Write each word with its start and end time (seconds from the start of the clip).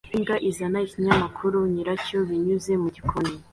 Imbwa 0.15 0.35
izana 0.49 0.77
ikinyamakuru 0.87 1.57
nyiracyo 1.73 2.19
binyuze 2.29 2.71
mu 2.81 2.89
gikoni 2.95 3.33